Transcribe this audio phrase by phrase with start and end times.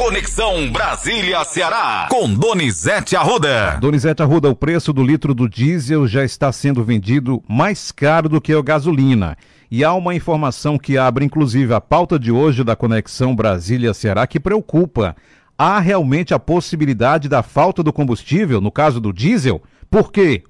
[0.00, 3.76] Conexão Brasília-Ceará, com Donizete Arruda.
[3.78, 8.40] Donizete Arruda, o preço do litro do diesel já está sendo vendido mais caro do
[8.40, 9.36] que a gasolina.
[9.70, 14.40] E há uma informação que abre, inclusive, a pauta de hoje da Conexão Brasília-Ceará que
[14.40, 15.14] preocupa.
[15.58, 19.60] Há realmente a possibilidade da falta do combustível, no caso do diesel?
[19.90, 20.42] Por quê?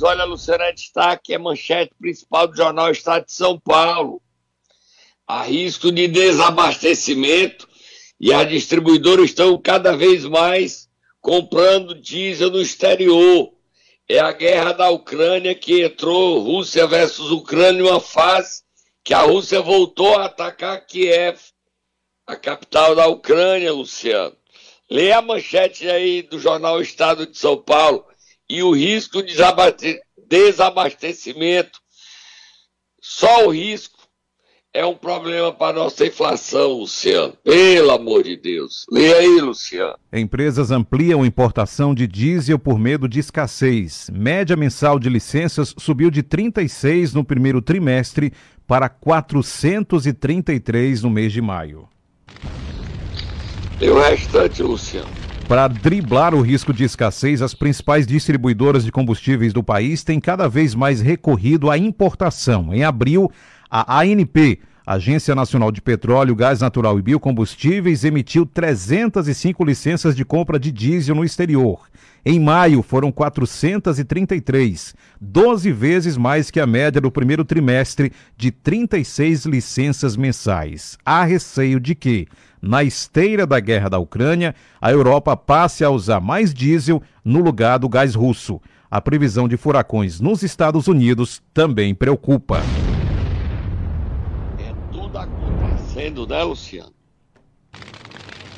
[0.00, 4.22] Olha, Luciana, é destaque é manchete principal do jornal Estado de São Paulo.
[5.26, 7.69] Há risco de desabastecimento
[8.20, 10.90] e as distribuidoras estão cada vez mais
[11.22, 13.54] comprando diesel no exterior.
[14.06, 18.62] É a guerra da Ucrânia que entrou, Rússia versus Ucrânia, uma fase
[19.02, 21.38] que a Rússia voltou a atacar Kiev,
[22.26, 24.36] a capital da Ucrânia, Luciano.
[24.90, 28.04] Leia a manchete aí do jornal Estado de São Paulo
[28.48, 29.34] e o risco de
[30.26, 31.80] desabastecimento.
[33.00, 33.99] Só o risco
[34.72, 37.34] é um problema para a nossa inflação, Luciano.
[37.42, 38.86] Pelo amor de Deus.
[38.90, 39.96] Leia aí, Luciano.
[40.12, 44.08] Empresas ampliam importação de diesel por medo de escassez.
[44.12, 48.32] Média mensal de licenças subiu de 36 no primeiro trimestre
[48.66, 51.88] para 433 no mês de maio.
[53.80, 55.10] E o restante, Luciano.
[55.48, 60.48] Para driblar o risco de escassez, as principais distribuidoras de combustíveis do país têm cada
[60.48, 62.72] vez mais recorrido à importação.
[62.72, 63.28] Em abril,
[63.70, 70.58] a ANP, Agência Nacional de Petróleo, Gás Natural e Biocombustíveis, emitiu 305 licenças de compra
[70.58, 71.82] de diesel no exterior.
[72.26, 79.46] Em maio foram 433, 12 vezes mais que a média do primeiro trimestre de 36
[79.46, 80.98] licenças mensais.
[81.06, 82.26] Há receio de que,
[82.60, 87.78] na esteira da guerra da Ucrânia, a Europa passe a usar mais diesel no lugar
[87.78, 88.60] do gás russo.
[88.90, 92.60] A previsão de furacões nos Estados Unidos também preocupa.
[96.00, 96.94] Acontecendo, né, Luciano?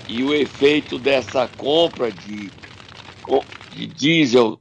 [0.08, 2.50] E o efeito dessa compra de,
[3.72, 4.60] de diesel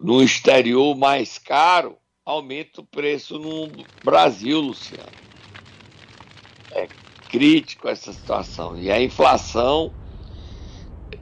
[0.00, 3.68] no exterior mais caro aumenta o preço no
[4.04, 5.10] Brasil, Luciano.
[6.72, 6.86] É
[7.28, 8.78] crítico essa situação.
[8.78, 9.92] E a inflação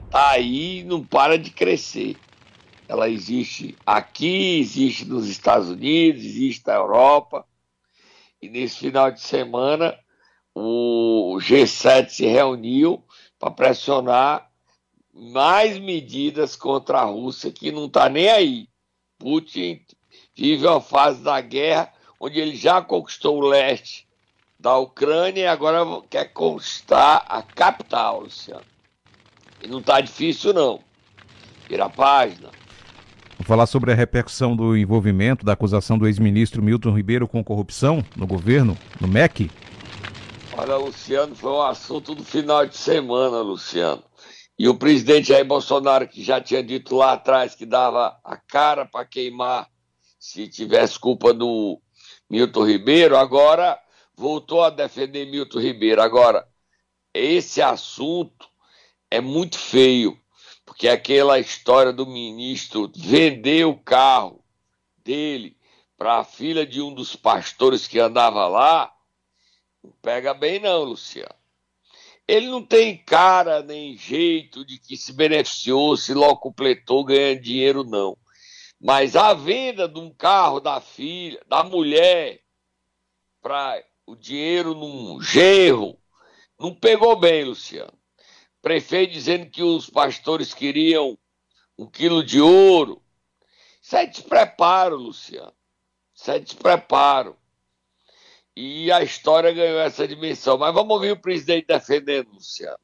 [0.09, 2.17] tá aí não para de crescer.
[2.87, 7.45] Ela existe aqui, existe nos Estados Unidos, existe na Europa.
[8.41, 9.97] E nesse final de semana
[10.53, 13.03] o G7 se reuniu
[13.39, 14.49] para pressionar
[15.13, 18.67] mais medidas contra a Rússia, que não está nem aí.
[19.17, 19.81] Putin
[20.35, 24.07] vive uma fase da guerra onde ele já conquistou o leste
[24.59, 25.79] da Ucrânia e agora
[26.09, 28.61] quer conquistar a capital, Luciano.
[29.61, 30.79] E não está difícil, não.
[31.67, 32.49] Vira a página.
[33.37, 38.03] Vou falar sobre a repercussão do envolvimento da acusação do ex-ministro Milton Ribeiro com corrupção
[38.15, 39.49] no governo, no MEC.
[40.57, 44.03] Olha, Luciano, foi um assunto do final de semana, Luciano.
[44.59, 48.85] E o presidente Jair Bolsonaro, que já tinha dito lá atrás que dava a cara
[48.85, 49.69] para queimar
[50.19, 51.81] se tivesse culpa do
[52.29, 53.79] Milton Ribeiro, agora
[54.13, 56.01] voltou a defender Milton Ribeiro.
[56.01, 56.45] Agora,
[57.13, 58.47] esse assunto
[59.09, 60.19] é muito feio,
[60.65, 64.43] porque aquela história do ministro vender o carro
[64.97, 65.57] dele
[65.97, 68.93] para a filha de um dos pastores que andava lá
[69.83, 71.35] não pega bem, não, Luciano.
[72.27, 77.83] Ele não tem cara nem jeito de que se beneficiou, se logo completou ganhando dinheiro,
[77.83, 78.17] não.
[78.79, 82.41] Mas a venda de um carro da filha, da mulher,
[83.41, 85.99] para o dinheiro num gerro,
[86.59, 87.93] não pegou bem, Luciano.
[88.61, 91.17] Prefeito dizendo que os pastores queriam
[91.77, 93.03] um quilo de ouro.
[93.81, 95.53] Isso é despreparo, Luciano.
[96.13, 97.35] Isso é despreparo.
[98.55, 100.57] E a história ganhou essa dimensão.
[100.57, 102.77] Mas vamos ouvir o presidente defendendo, Luciano.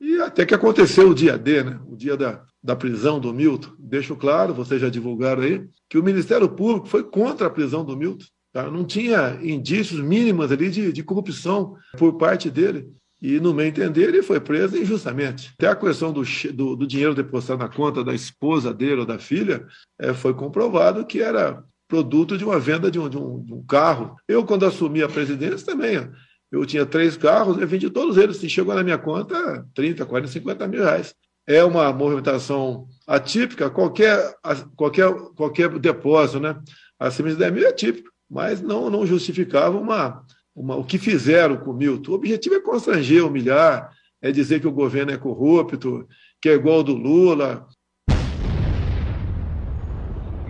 [0.00, 1.80] E até que aconteceu o dia D, né?
[1.86, 3.70] o dia da, da prisão do Milton.
[3.78, 7.96] Deixo claro, vocês já divulgaram aí, que o Ministério Público foi contra a prisão do
[7.96, 8.24] Milton.
[8.52, 8.70] Tá?
[8.70, 12.90] Não tinha indícios mínimos ali de, de corrupção por parte dele.
[13.20, 15.52] E, no meu entender, ele foi preso injustamente.
[15.56, 16.22] Até a questão do,
[16.52, 19.64] do, do dinheiro depositado na conta da esposa dele ou da filha,
[19.96, 21.62] é, foi comprovado que era
[21.92, 24.16] produto de uma venda de um, de um, de um carro.
[24.26, 26.08] Eu, quando assumi a presidência, também.
[26.50, 28.42] Eu tinha três carros, eu vendi todos eles.
[28.42, 31.14] E chegou na minha conta 30, 40, 50 mil reais.
[31.46, 34.34] É uma movimentação atípica, qualquer,
[34.74, 36.58] qualquer, qualquer depósito né?
[36.98, 40.24] acima de 10 mil é atípico, mas não, não justificava uma,
[40.56, 42.12] uma, o que fizeram com o Milton.
[42.12, 43.90] O objetivo é constranger, humilhar,
[44.22, 46.08] é dizer que o governo é corrupto,
[46.40, 47.66] que é igual ao do Lula,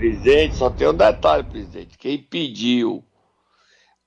[0.03, 1.97] Presidente, só tem um detalhe, presidente.
[1.97, 3.07] Quem pediu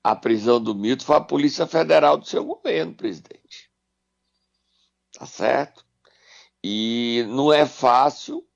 [0.04, 3.70] a prisão do Milton foi a Polícia Federal do seu governo, presidente.
[5.18, 5.86] Tá certo?
[6.62, 8.46] E não é fácil,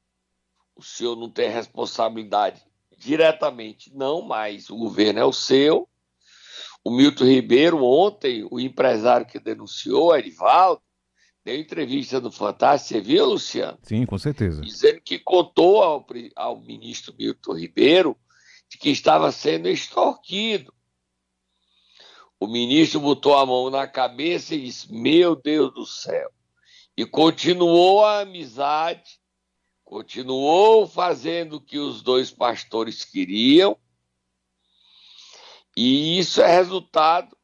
[0.76, 2.62] o senhor não tem responsabilidade
[2.98, 5.88] diretamente, não, mas o governo é o seu.
[6.84, 10.82] O Milton Ribeiro, ontem, o empresário que denunciou, Erivaldo,
[11.50, 13.78] deu entrevista no Fantástico, você viu, Luciano?
[13.82, 14.62] Sim, com certeza.
[14.62, 16.06] Dizendo que contou ao,
[16.36, 18.16] ao ministro Milton Ribeiro
[18.68, 20.72] de que estava sendo extorquido.
[22.38, 26.30] O ministro botou a mão na cabeça e disse: Meu Deus do céu.
[26.96, 29.20] E continuou a amizade,
[29.84, 33.76] continuou fazendo o que os dois pastores queriam.
[35.76, 37.36] E isso é resultado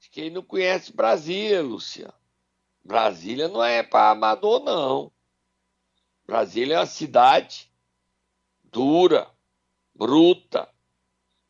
[0.00, 2.17] de quem não conhece Brasília, Luciano.
[2.88, 5.12] Brasília não é para amador, não.
[6.26, 7.70] Brasília é uma cidade
[8.64, 9.30] dura,
[9.94, 10.66] bruta,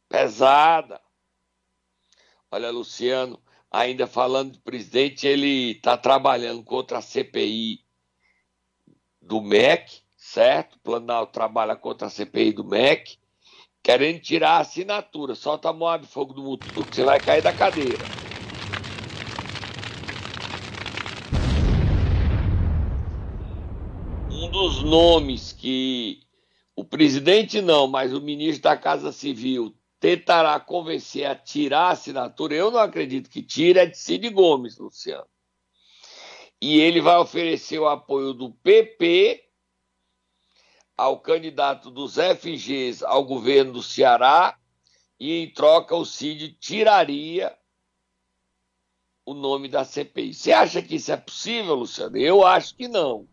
[0.08, 1.00] pesada.
[2.50, 3.40] Olha, Luciano,
[3.70, 7.84] ainda falando do presidente, ele está trabalhando contra a CPI
[9.23, 10.75] do MEC, certo?
[10.75, 13.17] O Planalto trabalha contra a CPI do MEC,
[13.81, 15.37] querendo tirar a assinatura.
[15.37, 18.27] Solta a Moab Fogo do Mutu, que você vai cair da cadeira.
[24.78, 26.20] Dos nomes que
[26.76, 32.54] o presidente não, mas o ministro da Casa Civil tentará convencer a tirar a assinatura,
[32.54, 35.26] eu não acredito que tire, é de Cid Gomes, Luciano.
[36.60, 39.42] E ele vai oferecer o apoio do PP
[40.96, 44.56] ao candidato dos FGs ao governo do Ceará
[45.19, 47.52] e em troca o Cid tiraria
[49.26, 50.32] o nome da CPI.
[50.32, 52.16] Você acha que isso é possível, Luciano?
[52.16, 53.26] Eu acho que não.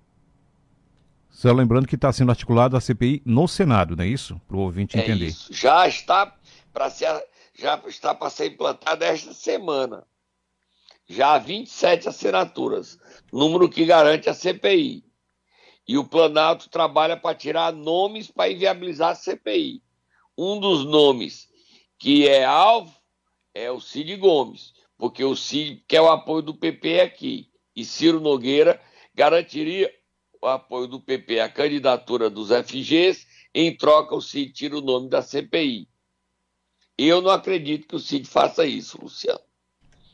[1.36, 4.40] Só lembrando que está sendo articulado a CPI no Senado, não é isso?
[4.48, 5.26] Para o ouvinte é entender.
[5.26, 5.52] Isso.
[5.52, 6.34] Já está
[6.72, 7.10] para ser
[7.54, 10.08] já está para ser implantada esta semana.
[11.06, 12.98] Já há 27 assinaturas,
[13.34, 15.04] número que garante a CPI.
[15.86, 19.84] E o Planalto trabalha para tirar nomes para inviabilizar a CPI.
[20.38, 21.50] Um dos nomes
[22.00, 22.96] que é alvo
[23.54, 27.50] é o Cid Gomes, porque o Cid quer o apoio do PP aqui.
[27.76, 28.82] E Ciro Nogueira
[29.14, 29.92] garantiria
[30.45, 35.09] o apoio do PP à candidatura dos FGs, em troca o Cid tira o nome
[35.09, 35.88] da CPI.
[36.97, 39.39] Eu não acredito que o Cid faça isso, Luciano.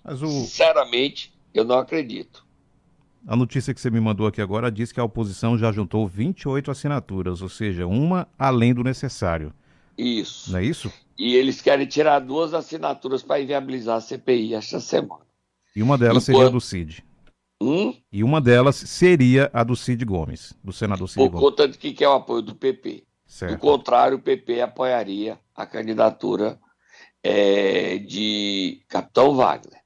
[0.05, 0.15] O...
[0.15, 2.45] Sinceramente, eu não acredito.
[3.27, 6.71] A notícia que você me mandou aqui agora diz que a oposição já juntou 28
[6.71, 9.53] assinaturas, ou seja, uma além do necessário.
[9.95, 10.51] Isso.
[10.51, 10.91] Não é isso?
[11.19, 15.21] E eles querem tirar duas assinaturas para inviabilizar a CPI esta semana.
[15.75, 16.37] E uma delas Enquanto...
[16.37, 17.03] seria a do Cid.
[17.61, 17.95] Hum?
[18.11, 21.45] E uma delas seria a do Cid Gomes, do senador Cid Por Gomes.
[21.45, 23.03] conta de que quer o apoio do PP.
[23.27, 23.53] Certo.
[23.53, 26.59] Do contrário, o PP apoiaria a candidatura
[27.23, 29.79] é, de Capitão Wagner.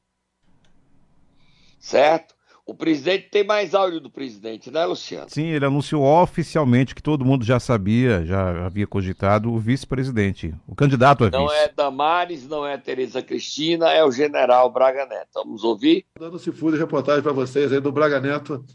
[1.79, 2.34] Certo?
[2.67, 5.27] O presidente tem mais áudio do presidente, né, Luciano?
[5.29, 10.73] Sim, ele anunciou oficialmente que todo mundo já sabia, já havia cogitado o vice-presidente, o
[10.73, 11.59] candidato a Não vice.
[11.59, 15.29] é Damares, não é Tereza Cristina, é o general Braga Neto.
[15.35, 16.05] Vamos ouvir?
[16.19, 18.65] Dando se de reportagem para vocês aí do Braga Neto,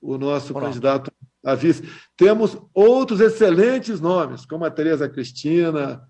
[0.00, 0.66] o nosso Olá.
[0.68, 1.10] candidato
[1.44, 1.82] a vice.
[2.16, 6.00] Temos outros excelentes nomes, como a Tereza Cristina,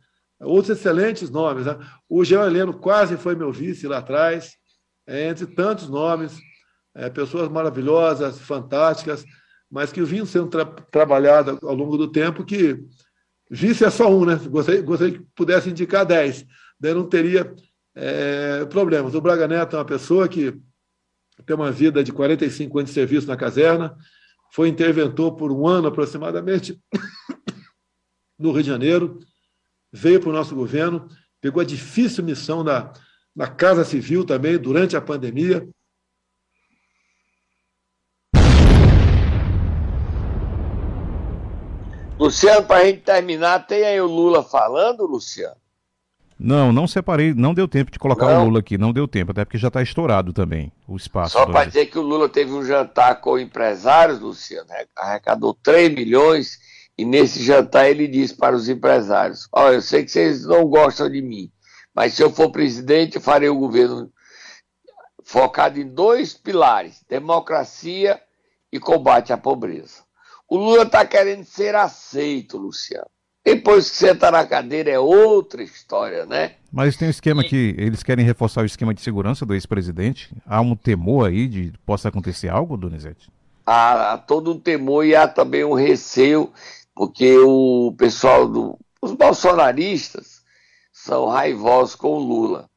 [0.41, 1.65] outros excelentes nomes.
[1.65, 1.79] Né?
[2.07, 4.57] O Jean Heleno quase foi meu vice lá atrás,
[5.07, 6.39] é, entre tantos nomes,
[6.95, 9.25] é, pessoas maravilhosas, fantásticas,
[9.71, 12.79] mas que vinham sendo tra trabalhadas ao longo do tempo, que
[13.51, 14.37] vice é só um, né?
[14.37, 16.47] Gostaria, gostaria que pudesse indicar dez,
[16.79, 17.55] daí não teria
[17.95, 19.15] é, problemas.
[19.15, 20.57] O Braga Neto é uma pessoa que
[21.45, 23.97] tem uma vida de 45 anos de serviço na caserna,
[24.53, 26.81] foi interventor por um ano aproximadamente
[28.39, 29.19] no Rio de Janeiro,
[29.93, 31.09] veio para o nosso governo,
[31.41, 32.93] pegou a difícil missão da,
[33.35, 35.69] da Casa Civil também durante a pandemia.
[42.25, 45.57] Luciano, para a gente terminar, tem aí o Lula falando, Luciano?
[46.39, 48.43] Não, não separei, não deu tempo de colocar Não?
[48.43, 51.33] o Lula aqui, não deu tempo, até porque já está estourado também o espaço.
[51.33, 56.59] Só para dizer que o Lula teve um jantar com empresários, Luciano, arrecadou 3 milhões
[56.97, 61.11] e nesse jantar ele disse para os empresários: Olha, eu sei que vocês não gostam
[61.11, 61.51] de mim,
[61.95, 64.11] mas se eu for presidente, eu farei o governo
[65.23, 68.19] focado em dois pilares: democracia
[68.73, 70.04] e combate à pobreza.
[70.55, 73.09] O Lula está querendo ser aceito, Luciano.
[73.45, 76.53] Depois que senta na cadeira é outra história, né?
[76.71, 80.33] Mas tem um esquema que eles querem reforçar o esquema de segurança do ex-presidente.
[80.47, 83.33] Há um temor aí de que possa acontecer algo, Donizete?
[83.67, 86.53] há, há todo um temor e há também um receio,
[86.95, 88.79] porque o pessoal do.
[89.03, 90.45] Os bolsonaristas
[90.93, 92.71] são raivosos com o Lula.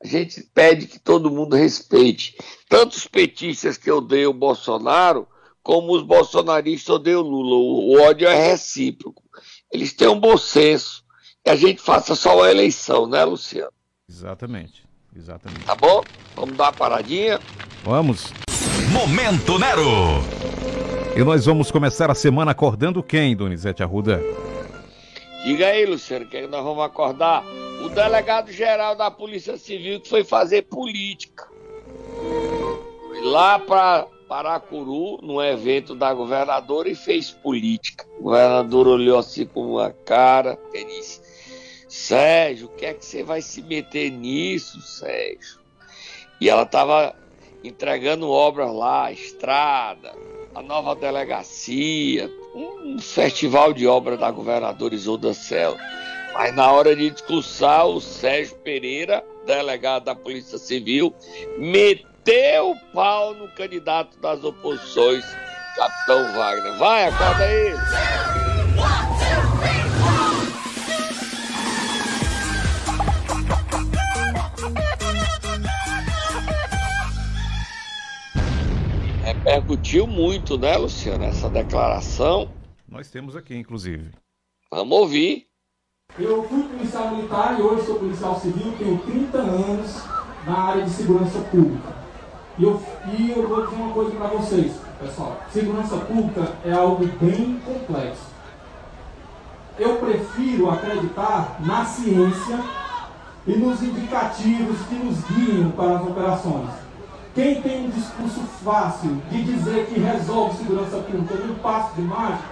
[0.00, 2.36] a gente pede que todo mundo respeite.
[2.68, 5.26] Tanto os petistas que odeiam o Bolsonaro,
[5.66, 7.56] como os bolsonaristas odeiam o Lula.
[7.56, 9.20] O ódio é recíproco.
[9.72, 11.02] Eles têm um bom senso.
[11.44, 13.72] E a gente faça só uma eleição, né, Luciano?
[14.08, 14.84] Exatamente.
[15.16, 15.64] Exatamente.
[15.64, 16.04] Tá bom?
[16.36, 17.40] Vamos dar uma paradinha?
[17.82, 18.32] Vamos.
[18.92, 19.82] Momento Nero.
[21.16, 24.22] E nós vamos começar a semana acordando quem, Donizete Arruda?
[25.44, 27.44] Diga aí, Luciano, que nós vamos acordar
[27.84, 31.48] o delegado-geral da Polícia Civil que foi fazer política.
[33.08, 38.04] Foi lá para Paracuru, num evento da governadora, e fez política.
[38.18, 41.20] O governador olhou assim com uma cara e disse:
[41.88, 45.60] Sérgio, o que é que você vai se meter nisso, Sérgio?
[46.40, 47.14] E ela estava
[47.62, 50.12] entregando obras lá, estrada,
[50.54, 55.78] a nova delegacia, um festival de obra da governadora Isolda Sela.
[56.34, 61.14] Mas na hora de discursar, o Sérgio Pereira, delegado da Polícia Civil,
[61.58, 62.15] meteu
[62.60, 65.24] o pau no candidato das oposições,
[65.76, 66.76] Capitão Wagner.
[66.78, 67.76] Vai, acorda ele!
[79.46, 82.50] repercutiu muito, né, Luciano, essa declaração.
[82.88, 84.10] Nós temos aqui, inclusive.
[84.70, 85.46] Vamos ouvir.
[86.18, 90.04] Eu fui policial militar e hoje sou policial civil, tenho 30 anos
[90.44, 92.05] na área de segurança pública.
[92.58, 95.36] E eu, e eu vou dizer uma coisa para vocês, pessoal.
[95.52, 98.34] Segurança pública é algo bem complexo.
[99.78, 102.58] Eu prefiro acreditar na ciência
[103.46, 106.86] e nos indicativos que nos guiam para as operações
[107.36, 112.48] quem tem um discurso fácil de dizer que resolve segurança pública num passo de mágica,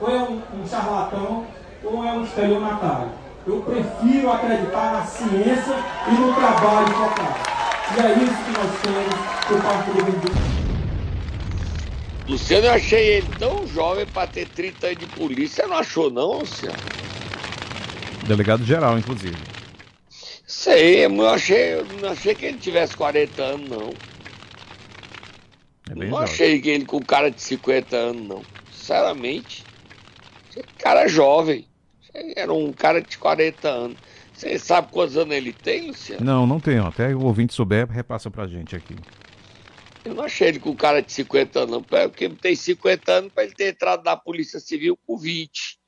[0.00, 1.44] ou é um, um charlatão,
[1.82, 3.10] ou é um estelionatário.
[3.44, 5.74] Eu prefiro acreditar na ciência
[6.06, 7.57] e no trabalho focado.
[7.96, 9.14] E é isso que nós temos
[9.46, 10.58] por parte do governo.
[12.28, 15.64] Luciano, eu achei ele tão jovem para ter 30 anos de polícia.
[15.64, 16.76] Você não achou, não, Luciano?
[18.26, 19.36] Delegado geral, inclusive.
[20.46, 23.94] Sei, eu achei, eu não achei que ele tivesse 40 anos, não.
[25.90, 26.24] É não jovem.
[26.24, 28.42] achei que ele com cara de 50 anos, não.
[28.70, 29.64] Sinceramente.
[30.78, 31.66] Cara jovem.
[32.36, 33.96] Era um cara de 40 anos.
[34.38, 36.24] Você sabe quantos anos ele tem, Luciano?
[36.24, 36.86] Não, não tenho.
[36.86, 38.94] Até o ouvinte souber, repassa pra gente aqui.
[40.04, 41.82] Eu não achei ele com cara de 50 anos, não.
[41.82, 45.80] Porque tem 50 anos para ele ter entrado na Polícia Civil com 20.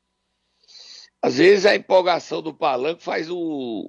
[1.22, 3.88] Às vezes a empolgação do palanque faz o,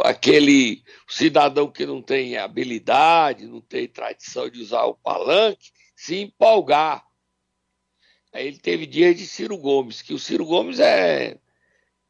[0.00, 7.04] aquele cidadão que não tem habilidade, não tem tradição de usar o palanque, se empolgar.
[8.32, 11.36] Aí ele teve dias de Ciro Gomes, que o Ciro Gomes é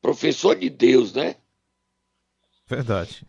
[0.00, 1.34] professor de Deus, né?
[2.66, 3.24] Verdade.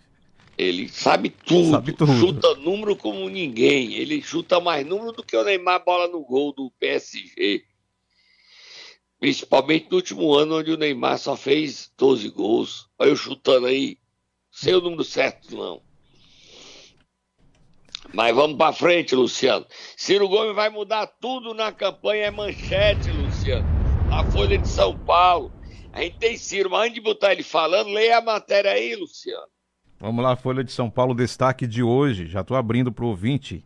[0.57, 3.93] Ele sabe tudo, sabe tudo, chuta número como ninguém.
[3.93, 7.63] Ele chuta mais número do que o Neymar bola no gol do PSG.
[9.19, 12.89] Principalmente no último ano, onde o Neymar só fez 12 gols.
[12.97, 13.99] Olha eu chutando aí
[14.51, 15.81] sem o número certo, não.
[18.13, 19.65] Mas vamos para frente, Luciano.
[19.95, 23.67] Ciro Gomes vai mudar tudo na campanha, é manchete, Luciano.
[24.11, 25.51] A Folha de São Paulo.
[25.93, 29.47] A gente tem Ciro, mas antes de botar ele falando, leia a matéria aí, Luciano.
[29.99, 32.27] Vamos lá, Folha de São Paulo, destaque de hoje.
[32.27, 33.65] Já estou abrindo para o ouvinte.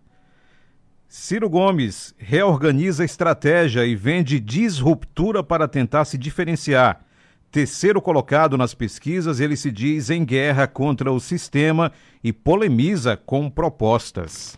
[1.07, 7.05] Ciro Gomes reorganiza a estratégia e vende disruptura para tentar se diferenciar
[7.51, 11.91] terceiro colocado nas pesquisas, ele se diz em guerra contra o sistema
[12.23, 14.55] e polemiza com propostas.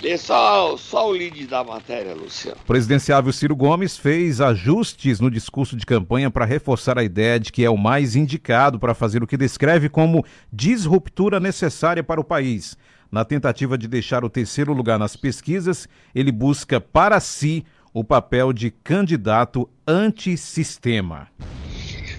[0.00, 2.56] Lê só, só o lead da matéria, Luciano.
[2.62, 7.50] O presidenciável Ciro Gomes fez ajustes no discurso de campanha para reforçar a ideia de
[7.50, 12.24] que é o mais indicado para fazer o que descreve como disruptura necessária para o
[12.24, 12.76] país.
[13.10, 18.52] Na tentativa de deixar o terceiro lugar nas pesquisas, ele busca para si o papel
[18.52, 21.28] de candidato antissistema.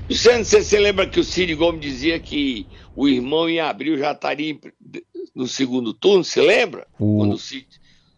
[0.10, 4.12] Luciano, você se lembra que o Cid Gomes dizia que o irmão em abril já
[4.12, 4.60] estaria
[5.36, 6.24] no segundo turno?
[6.24, 6.88] Você lembra?
[6.98, 7.20] O...
[7.20, 7.68] Quando o Cid,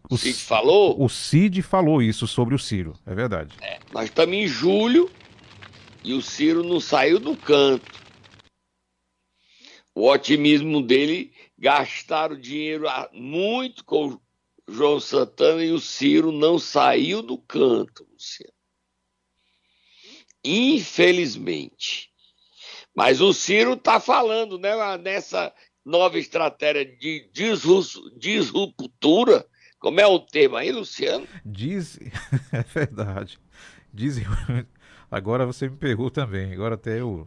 [0.08, 0.96] o Cid falou?
[0.98, 3.54] O Cid falou isso sobre o Ciro, é verdade.
[3.60, 5.10] É, nós estamos em julho
[6.02, 8.00] e o Ciro não saiu do canto.
[9.94, 14.20] O otimismo dele gastaram dinheiro muito com o
[14.66, 18.61] João Santana e o Ciro não saiu do canto, Luciano.
[20.44, 22.10] Infelizmente.
[22.94, 25.52] Mas o Ciro está falando né, nessa
[25.84, 27.28] nova estratégia de
[28.16, 29.46] disruptura.
[29.78, 31.26] Como é o termo aí, Luciano?
[31.44, 31.98] Diz.
[32.52, 33.38] É verdade.
[33.92, 34.16] Diz.
[35.10, 36.52] Agora você me pegou também.
[36.52, 37.26] Agora até eu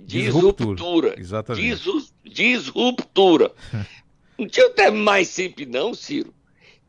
[0.00, 0.74] Disruptura.
[0.76, 1.20] disruptura.
[1.20, 2.12] Exatamente.
[2.24, 3.52] disruptura.
[4.38, 6.32] não tinha um termo mais simples, não, Ciro.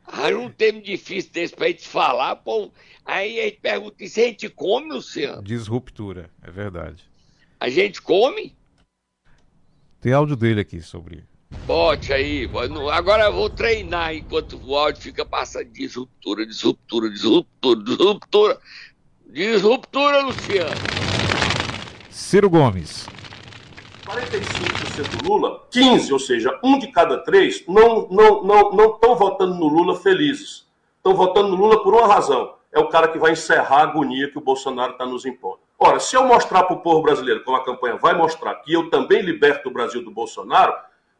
[0.06, 2.70] Aí um termo difícil desse pra gente falar, pô.
[3.04, 5.42] Aí a gente pergunta, se a gente come, Luciano?
[5.42, 7.02] Disruptura, é verdade.
[7.58, 8.54] A gente come?
[10.00, 11.24] Tem áudio dele aqui sobre.
[11.66, 12.48] Bote aí.
[12.92, 18.60] Agora eu vou treinar enquanto o áudio fica passando disruptura, disruptura, disruptura, disruptura.
[19.30, 20.70] Disruptura, Luciano.
[22.10, 23.06] Ciro Gomes.
[24.04, 29.16] 45% do Lula, 15, ou seja, um de cada três, não não não não estão
[29.16, 30.66] votando no Lula felizes.
[30.96, 32.54] Estão votando no Lula por uma razão.
[32.72, 35.60] É o cara que vai encerrar a agonia que o Bolsonaro está nos impondo.
[35.78, 38.90] Ora, se eu mostrar para o povo brasileiro, como a campanha vai mostrar, que eu
[38.90, 40.74] também liberto o Brasil do Bolsonaro,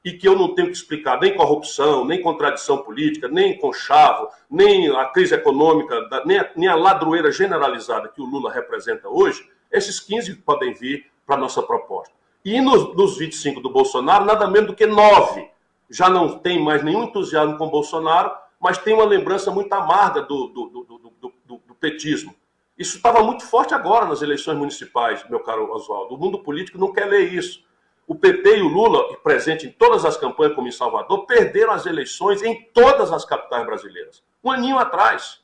[0.04, 4.94] e que eu não tenho que explicar nem corrupção, nem contradição política, nem conchavo, nem
[4.94, 9.98] a crise econômica, nem a, nem a ladroeira generalizada que o Lula representa hoje, esses
[10.00, 12.12] 15 podem vir para a nossa proposta.
[12.44, 15.50] E nos, nos 25 do Bolsonaro, nada menos do que 9
[15.88, 20.48] já não tem mais nenhum entusiasmo com Bolsonaro, mas tem uma lembrança muito amarga do,
[20.48, 22.34] do, do, do petismo.
[22.76, 26.14] Isso estava muito forte agora nas eleições municipais, meu caro Oswaldo.
[26.14, 27.62] O mundo político não quer ler isso.
[28.06, 31.86] O PT e o Lula, presente em todas as campanhas, como em Salvador, perderam as
[31.86, 34.22] eleições em todas as capitais brasileiras.
[34.42, 35.40] Um aninho atrás.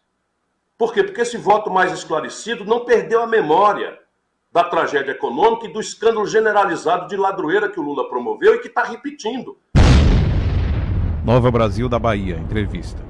[0.77, 1.05] Por quê?
[1.05, 4.00] Porque esse voto mais esclarecido não perdeu a memória
[4.53, 8.69] da tragédia econômica e do escândalo generalizado de ladroeira que o Lula promoveu e que
[8.69, 9.57] está repetindo.
[11.25, 13.01] Nova Brasil da Bahia, entrevista.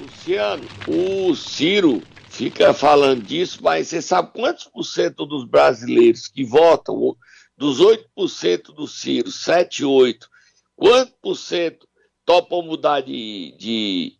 [0.00, 6.44] Luciano, o Ciro fica falando disso, mas você sabe quantos por cento dos brasileiros que
[6.44, 7.16] votam,
[7.56, 10.28] dos 8% do Ciro, 7, 8,
[10.74, 11.86] quanto por cento
[12.24, 14.12] topam mudar de, de,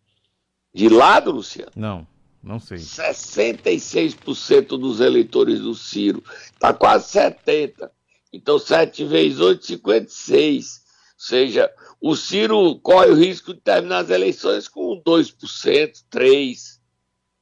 [0.74, 1.72] de lado, Luciano?
[1.76, 2.06] Não,
[2.46, 2.78] não sei.
[2.78, 6.22] 66% dos eleitores do Ciro,
[6.52, 7.90] está quase 70%.
[8.32, 10.76] Então, 7 vezes 8, 56.
[10.76, 10.82] Ou
[11.16, 16.78] seja, o Ciro corre o risco de terminar as eleições com 2%, 3%,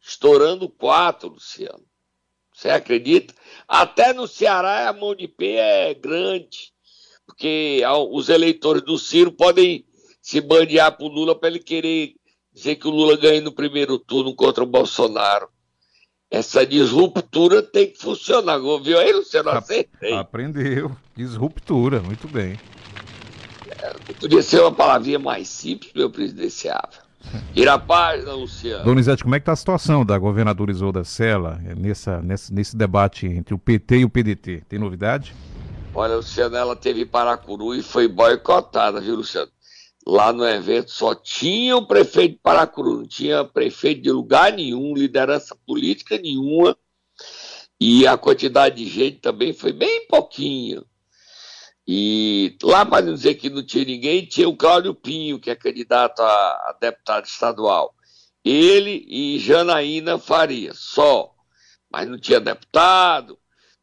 [0.00, 1.84] estourando 4%, Luciano.
[2.54, 3.34] Você acredita?
[3.68, 6.72] Até no Ceará a mão de pé é grande,
[7.26, 9.84] porque os eleitores do Ciro podem
[10.22, 12.14] se bandear para o Lula para ele querer
[12.54, 15.48] dizer que o Lula ganhe no primeiro turno contra o Bolsonaro.
[16.30, 18.58] Essa disruptura tem que funcionar.
[18.58, 19.50] Viu aí, Luciano?
[19.50, 20.14] Acertei.
[20.14, 20.96] Aprendeu.
[21.16, 22.58] Disruptura, muito bem.
[23.82, 27.04] É, podia ser uma palavrinha mais simples, meu presidenciável.
[27.54, 28.84] Ir a página, Luciano.
[28.84, 33.26] Donizete, como é que está a situação da governadora Isolda Sela nessa, nesse, nesse debate
[33.26, 34.62] entre o PT e o PDT?
[34.68, 35.34] Tem novidade?
[35.94, 39.50] Olha, Luciano, ela teve Paracuru e foi boicotada, viu, Luciano?
[40.06, 44.94] Lá no evento só tinha o prefeito de Paracuru, não tinha prefeito de lugar nenhum,
[44.94, 46.76] liderança política nenhuma.
[47.80, 50.84] E a quantidade de gente também foi bem pouquinho.
[51.86, 55.54] E lá, para não dizer que não tinha ninguém, tinha o Cláudio Pinho, que é
[55.54, 57.94] candidato a, a deputado estadual.
[58.44, 61.34] Ele e Janaína Faria, só.
[61.90, 63.38] Mas não tinha deputado,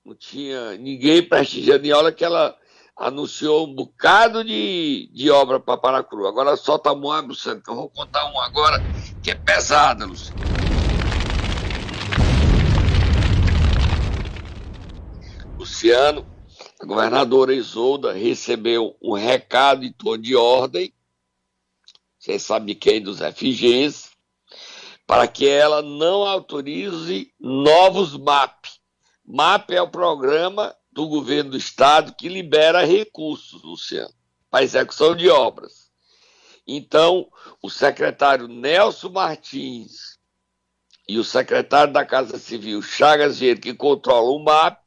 [0.06, 1.86] não tinha ninguém prestigiando.
[1.86, 2.56] E olha que ela
[3.02, 6.28] anunciou um bocado de, de obra para Paracuru.
[6.28, 8.78] Agora solta um água, Luciano, que eu vou contar um agora
[9.24, 10.40] que é pesada, Luciano.
[15.58, 16.26] Luciano,
[16.80, 20.94] a governadora Isolda recebeu um recado em torno de ordem,
[22.20, 24.12] vocês sabem quem, dos FGs,
[25.08, 28.68] para que ela não autorize novos MAP.
[29.26, 34.14] MAP é o programa do governo do estado que libera recursos, Luciano,
[34.50, 35.90] para execução de obras.
[36.68, 37.28] Então,
[37.62, 40.20] o secretário Nelson Martins
[41.08, 44.80] e o secretário da Casa Civil, Chagas Vieira, que controla o MAP,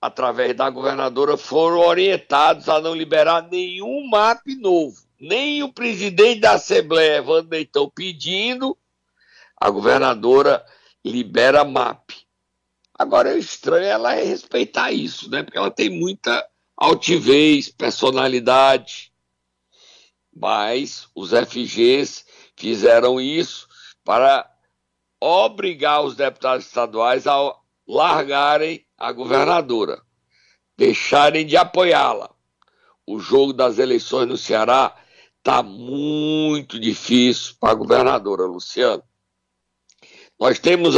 [0.00, 5.00] através da governadora, foram orientados a não liberar nenhum MAP novo.
[5.20, 8.76] Nem o presidente da Assembleia, Evandro Leitão, pedindo,
[9.56, 10.64] a governadora
[11.04, 12.21] libera MAP.
[13.02, 15.42] Agora, é estranho ela respeitar isso, né?
[15.42, 19.12] Porque ela tem muita altivez, personalidade.
[20.32, 22.24] Mas os FGs
[22.56, 23.66] fizeram isso
[24.04, 24.48] para
[25.20, 27.56] obrigar os deputados estaduais a
[27.88, 30.00] largarem a governadora,
[30.78, 32.30] deixarem de apoiá-la.
[33.04, 34.96] O jogo das eleições no Ceará
[35.38, 39.02] está muito difícil para a governadora, Luciano.
[40.42, 40.96] Nós temos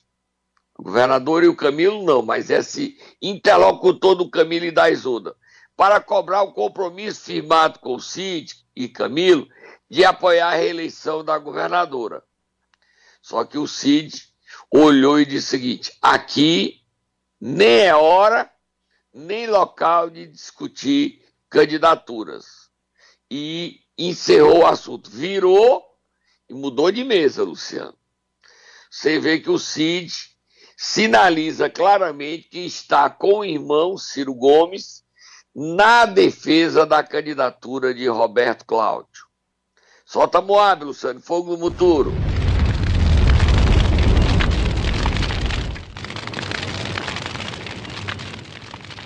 [0.79, 5.35] o governador e o Camilo não, mas esse interlocutor do Camilo e da Isoda,
[5.77, 9.49] para cobrar o compromisso firmado com o Cid e Camilo
[9.91, 12.23] de apoiar a reeleição da governadora.
[13.21, 14.33] Só que o Cid
[14.71, 16.81] olhou e disse o seguinte: aqui
[17.41, 18.49] nem é hora,
[19.13, 22.69] nem local de discutir candidaturas.
[23.31, 25.11] E encerrou o assunto.
[25.11, 25.85] Virou
[26.49, 27.95] e mudou de mesa, Luciano.
[28.91, 30.13] Você vê que o Cid
[30.77, 35.05] sinaliza claramente que está com o irmão Ciro Gomes
[35.55, 39.27] na defesa da candidatura de Roberto Cláudio.
[40.07, 42.28] Solta Moab, Luciano, fogo no muturo.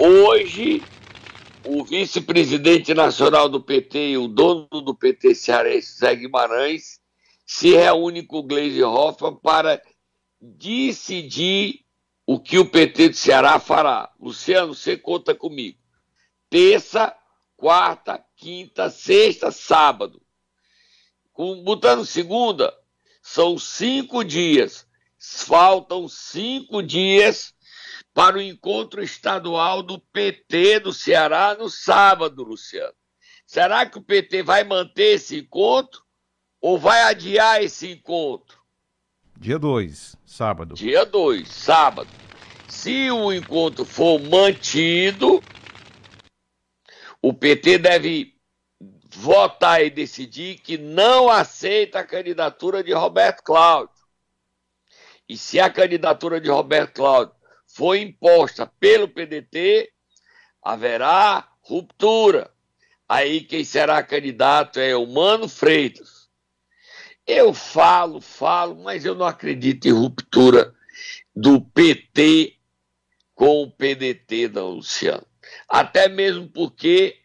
[0.05, 0.83] Hoje,
[1.65, 7.01] o vice-presidente nacional do PT e o dono do PT cearense, Zé Guimarães,
[7.47, 9.81] se reúne com o Gleisi Hoffmann para
[10.41, 11.85] decidir
[12.27, 14.11] o que o PT do Ceará fará.
[14.19, 15.79] Luciano, você conta comigo.
[16.51, 17.17] Terça,
[17.57, 20.21] quarta, quinta, sexta, sábado.
[21.33, 22.77] Com, botando segunda,
[23.23, 24.85] são cinco dias.
[25.17, 27.55] Faltam cinco dias
[28.15, 32.95] para o encontro estadual do PT do Ceará no sábado, Luciano.
[33.47, 36.03] Será que o PT vai manter esse encontro
[36.61, 38.61] ou vai adiar esse encontro?
[39.39, 40.75] Dia 2, sábado.
[40.75, 42.09] Dia 2, sábado.
[42.69, 45.43] Se o encontro for mantido,
[47.21, 48.35] o PT deve
[49.15, 53.95] votar e decidir que não aceita a candidatura de Roberto Cláudio.
[55.29, 57.35] E se a candidatura de Roberto Cláudio
[57.75, 59.91] for imposta pelo PDT,
[60.63, 62.51] haverá ruptura.
[63.09, 66.29] Aí quem será candidato é o Mano Freitas.
[67.27, 70.75] Eu falo, falo, mas eu não acredito em ruptura
[71.35, 72.57] do PT
[73.35, 75.27] com o PDT, não, Luciano.
[75.67, 77.17] Até mesmo porque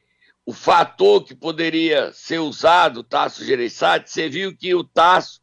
[0.45, 5.41] o fator que poderia ser usado, o Tasso Gereissati, você viu que o Tasso,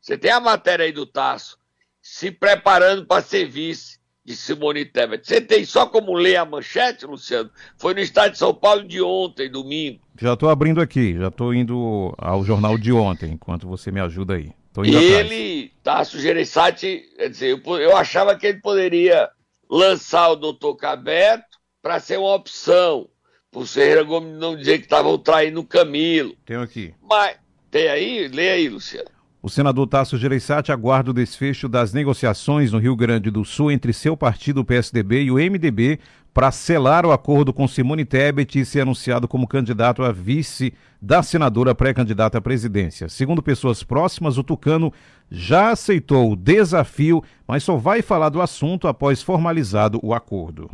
[0.00, 1.58] você tem a matéria aí do Tasso,
[2.00, 5.26] se preparando para ser vice de Simone Tebet.
[5.26, 7.50] Você tem só como ler a manchete, Luciano?
[7.78, 10.00] Foi no estado de São Paulo de ontem, domingo.
[10.20, 14.34] Já estou abrindo aqui, já estou indo ao jornal de ontem, enquanto você me ajuda
[14.34, 14.52] aí.
[14.84, 19.30] e ele, Tasso Gereissati, quer dizer, eu, eu achava que ele poderia
[19.70, 23.08] lançar o doutor Cabeto para ser uma opção,
[23.50, 26.36] por Ferreira Gomes não dizer que estavam traindo o Camilo.
[26.44, 26.92] Tenho aqui.
[27.00, 27.38] Mas,
[27.70, 28.28] tem aí?
[28.28, 29.08] Lê aí, Luciano.
[29.40, 33.92] O senador Tasso Gereissati aguarda o desfecho das negociações no Rio Grande do Sul entre
[33.92, 36.00] seu partido, o PSDB, e o MDB
[36.34, 41.22] para selar o acordo com Simone Tebet e ser anunciado como candidato a vice da
[41.22, 43.08] senadora pré-candidata à presidência.
[43.08, 44.92] Segundo pessoas próximas, o Tucano
[45.30, 50.68] já aceitou o desafio, mas só vai falar do assunto após formalizado o acordo.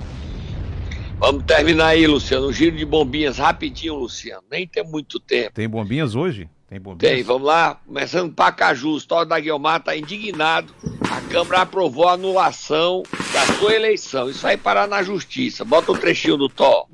[1.19, 2.49] Vamos terminar aí, Luciano.
[2.49, 4.43] Um giro de bombinhas rapidinho, Luciano.
[4.51, 5.53] Nem tem muito tempo.
[5.53, 6.49] Tem bombinhas hoje?
[6.69, 7.15] Tem bombinhas?
[7.15, 7.79] Tem, vamos lá.
[7.87, 10.73] Começando Pacaju, o da Guilmar está indignado.
[11.11, 14.29] A Câmara aprovou a anulação da sua eleição.
[14.29, 15.65] Isso vai parar na justiça.
[15.65, 16.87] Bota o um trechinho do Tó.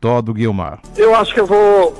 [0.00, 0.80] Tó do Guilmar.
[0.96, 1.92] Eu acho que eu vou,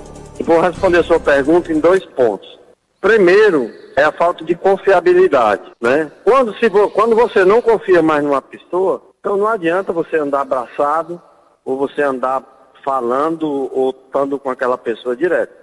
[0.44, 2.58] vou responder a sua pergunta em dois pontos.
[3.00, 6.10] Primeiro, é a falta de confiabilidade, né?
[6.24, 11.20] Quando, se, quando você não confia mais numa pessoa, então não adianta você andar abraçado
[11.64, 12.42] ou você andar
[12.84, 15.57] falando ou estando com aquela pessoa direto.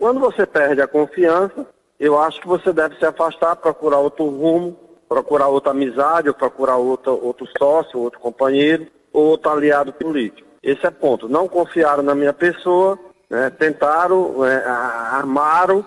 [0.00, 1.66] Quando você perde a confiança,
[2.00, 4.74] eu acho que você deve se afastar, procurar outro rumo,
[5.06, 10.48] procurar outra amizade, ou procurar outro, outro sócio, outro companheiro, ou outro aliado político.
[10.62, 11.28] Esse é ponto.
[11.28, 15.84] Não confiaram na minha pessoa, né, tentaram, é, armaram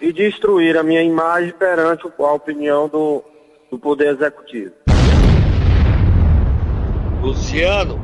[0.00, 3.24] e destruir a minha imagem perante a opinião do,
[3.68, 4.74] do Poder Executivo.
[7.20, 8.00] Luciano,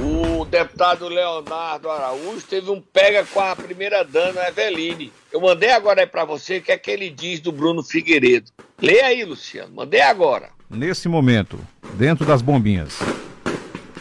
[0.00, 5.12] O deputado Leonardo Araújo teve um pega com a primeira dama, Eveline.
[5.32, 8.50] Eu mandei agora aí pra você o que é que ele diz do Bruno Figueiredo.
[8.80, 9.74] Lê aí, Luciano.
[9.74, 10.50] Mandei agora.
[10.68, 11.58] Nesse momento,
[11.94, 12.98] dentro das bombinhas.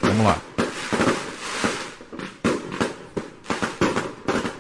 [0.02, 0.42] Vamos lá.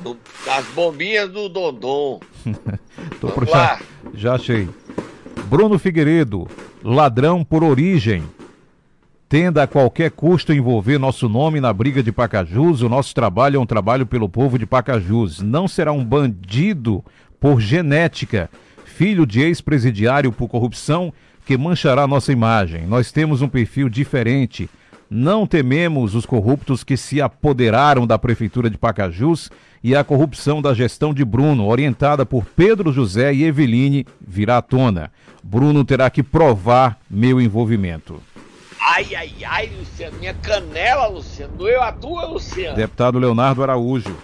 [0.02, 2.20] Do- das bombinhas do Dondon.
[3.20, 3.80] Tô Vamos lá.
[4.14, 4.70] Já achei.
[5.46, 6.48] Bruno Figueiredo,
[6.84, 8.24] ladrão por origem.
[9.28, 13.60] Tenda a qualquer custo envolver nosso nome na briga de Pacajus, o nosso trabalho é
[13.60, 15.42] um trabalho pelo povo de Pacajus.
[15.42, 17.04] Não será um bandido
[17.40, 18.52] por genética,
[18.86, 21.12] filho de ex-presidiário por corrupção
[21.44, 22.86] que manchará nossa imagem.
[22.86, 24.70] Nós temos um perfil diferente.
[25.10, 29.50] Não tememos os corruptos que se apoderaram da prefeitura de Pacajus
[29.84, 34.62] e a corrupção da gestão de Bruno, orientada por Pedro José e Eveline, virá à
[34.62, 35.12] tona.
[35.44, 38.22] Bruno terá que provar meu envolvimento.
[38.88, 40.20] Ai, ai, ai, Luciano.
[40.20, 41.58] Minha canela, Luciano.
[41.58, 42.76] Doeu a tua, Luciano.
[42.76, 44.16] Deputado Leonardo Araújo.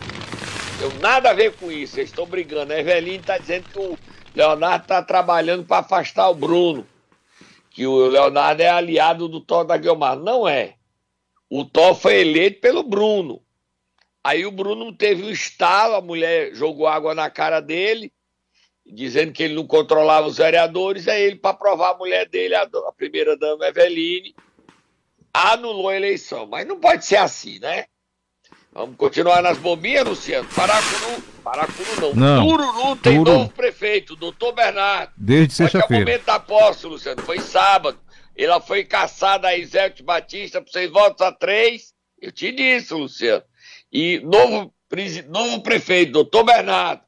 [0.79, 1.99] Tem nada a ver com isso.
[1.99, 2.71] Eles estão brigando.
[2.71, 3.97] A Eveline está dizendo que o
[4.35, 6.85] Leonardo está trabalhando para afastar o Bruno.
[7.71, 10.15] Que o Leonardo é aliado do Thor da Guilmar.
[10.15, 10.75] Não é.
[11.49, 13.41] O Thor foi eleito pelo Bruno.
[14.23, 18.13] Aí o Bruno teve um estalo, a mulher jogou água na cara dele,
[18.85, 21.07] dizendo que ele não controlava os vereadores.
[21.07, 24.35] Aí ele, para provar a mulher dele, a primeira dama Eveline,
[25.33, 26.45] anulou a eleição.
[26.47, 27.85] Mas não pode ser assim, né?
[28.73, 30.47] Vamos continuar nas bombinhas, Luciano?
[30.55, 32.13] Paracuru, Paracuru não.
[32.15, 32.47] Não.
[32.47, 33.37] Tururu tem Tururu.
[33.39, 35.11] novo prefeito, doutor Bernardo.
[35.17, 36.05] Desde Só que é o sexta-feira.
[36.05, 37.21] momento da posse, Luciano.
[37.21, 37.99] Foi sábado.
[38.33, 41.93] Ela foi caçada a Isélte Batista por seis votos a três.
[42.19, 43.43] Eu te disse, Luciano.
[43.91, 44.73] E novo,
[45.27, 47.01] novo prefeito, doutor Bernardo.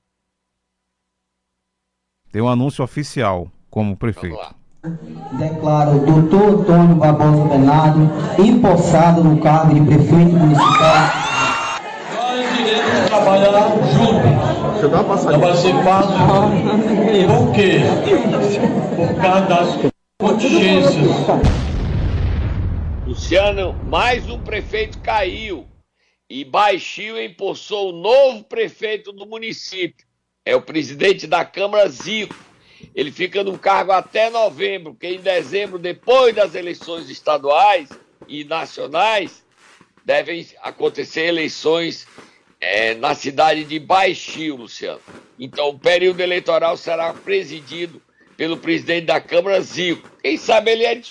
[2.31, 4.35] Tem um anúncio oficial como Vamos prefeito.
[4.35, 4.53] lá.
[4.83, 11.07] Declaro o doutor Antônio Barbosa Bernardo empossado no cargo de prefeito municipal.
[12.13, 14.75] Nós iremos trabalhar juntos.
[14.75, 15.39] Você dá uma passadinha.
[15.39, 16.03] Participar.
[17.27, 17.79] Por quê?
[18.97, 21.11] Por causa das contingências.
[23.07, 25.65] Luciano, mais um prefeito caiu.
[26.29, 30.05] E Baixio empossou o novo prefeito do município.
[30.45, 32.35] É o presidente da Câmara, Zico.
[32.95, 37.89] Ele fica no cargo até novembro, porque em dezembro, depois das eleições estaduais
[38.27, 39.43] e nacionais,
[40.05, 42.05] devem acontecer eleições
[42.61, 45.01] eh, na cidade de Baixio, Luciano.
[45.39, 48.01] Então, o período eleitoral será presidido
[48.37, 50.09] pelo presidente da Câmara, Zico.
[50.21, 51.01] Quem sabe ele é,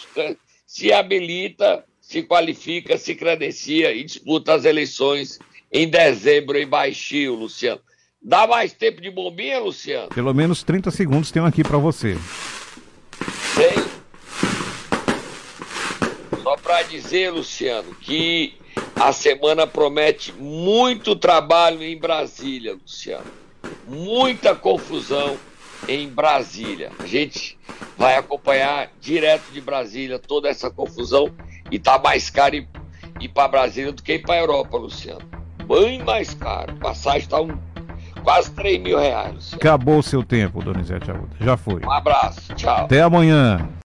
[0.66, 5.38] se habilita, se qualifica, se credencia e disputa as eleições
[5.72, 7.80] em dezembro em Baixio, Luciano.
[8.24, 10.08] Dá mais tempo de bombinha, Luciano?
[10.08, 12.16] Pelo menos 30 segundos tenho aqui para você.
[13.56, 13.84] Tem.
[16.40, 18.54] Só para dizer, Luciano, que
[18.94, 23.26] a semana promete muito trabalho em Brasília, Luciano.
[23.88, 25.36] Muita confusão
[25.88, 26.92] em Brasília.
[27.00, 27.58] A gente
[27.98, 31.34] vai acompanhar direto de Brasília toda essa confusão
[31.72, 32.68] e tá mais caro ir,
[33.20, 35.28] ir para Brasília do que ir para Europa, Luciano.
[35.66, 36.76] Bem mais caro.
[36.76, 37.58] Passagem está um,
[38.22, 39.52] quase 3 mil reais.
[39.54, 41.36] Acabou o seu tempo, Donizete Arruda.
[41.40, 41.80] Já foi.
[41.84, 42.84] Um abraço, tchau.
[42.84, 43.68] Até amanhã.